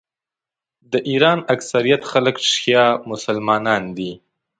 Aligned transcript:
د 0.91 0.93
ایران 1.09 1.39
اکثریت 1.53 2.01
خلک 2.11 2.35
شیعه 2.51 2.87
مسلمانان 3.11 3.83
دي. 3.97 4.11